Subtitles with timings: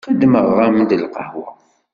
[0.09, 1.49] Xedmeɣ-am-d lqahwa.